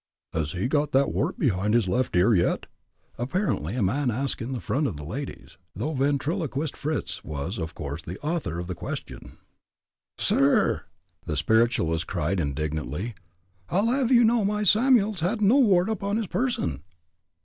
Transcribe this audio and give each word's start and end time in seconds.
"Has 0.33 0.53
he 0.53 0.67
got 0.67 0.93
that 0.93 1.11
wart 1.11 1.37
behind 1.37 1.75
his 1.75 1.87
left 1.87 2.15
ear 2.15 2.33
yet?" 2.33 2.65
apparently 3.19 3.73
asked 3.75 3.81
a 3.81 3.83
man 4.47 4.55
in 4.55 4.59
front 4.59 4.87
of 4.87 4.97
the 4.97 5.03
ladies, 5.03 5.59
though 5.75 5.93
Ventriloquist 5.93 6.75
Fritz 6.75 7.23
was 7.23 7.59
of 7.59 7.75
course 7.75 8.01
the 8.01 8.17
author 8.21 8.57
of 8.57 8.65
the 8.65 8.73
question. 8.73 9.37
"Sir 10.17 10.37
r 10.67 10.71
rh!" 10.73 10.81
the 11.27 11.37
spiritualist 11.37 12.07
cried, 12.07 12.39
indignantly, 12.39 13.13
"I'll 13.69 13.91
have 13.91 14.11
you 14.11 14.23
know 14.23 14.43
my 14.43 14.63
Samuel 14.63 15.13
had 15.13 15.39
no 15.39 15.59
wart 15.59 15.87
upon 15.87 16.17
his 16.17 16.25
person!" 16.25 16.81